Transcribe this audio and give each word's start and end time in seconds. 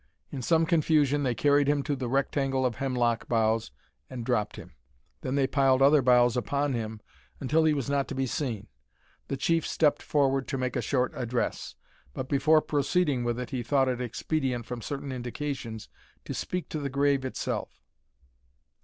In 0.31 0.41
some 0.41 0.65
confusion 0.65 1.21
they 1.21 1.35
carried 1.35 1.69
him 1.69 1.83
to 1.83 1.95
the 1.95 2.09
rectangle 2.09 2.65
of 2.65 2.77
hemlock 2.77 3.27
boughs 3.27 3.69
and 4.09 4.25
dropped 4.25 4.55
him. 4.55 4.73
Then 5.21 5.35
they 5.35 5.45
piled 5.45 5.79
other 5.79 6.01
boughs 6.01 6.35
upon 6.35 6.73
him 6.73 7.01
until 7.39 7.65
he 7.65 7.75
was 7.75 7.87
not 7.87 8.07
to 8.07 8.15
be 8.15 8.25
seen. 8.25 8.65
The 9.27 9.37
chief 9.37 9.63
stepped 9.63 10.01
forward 10.01 10.47
to 10.47 10.57
make 10.57 10.75
a 10.75 10.81
short 10.81 11.11
address, 11.15 11.75
but 12.15 12.27
before 12.29 12.61
proceeding 12.63 13.23
with 13.23 13.39
it 13.39 13.51
he 13.51 13.61
thought 13.61 13.87
it 13.87 14.01
expedient, 14.01 14.65
from 14.65 14.81
certain 14.81 15.11
indications, 15.11 15.87
to 16.25 16.33
speak 16.33 16.67
to 16.69 16.79
the 16.79 16.89
grave 16.89 17.23
itself. 17.23 17.83